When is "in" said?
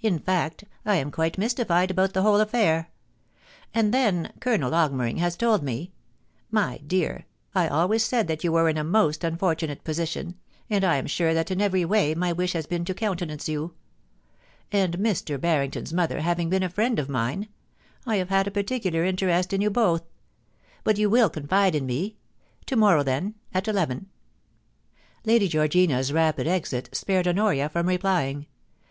0.00-0.18, 8.70-8.78, 11.50-11.60, 19.52-19.60, 21.74-21.84